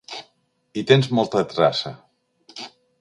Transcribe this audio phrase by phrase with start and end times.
[0.75, 1.93] Hi tens molta traça.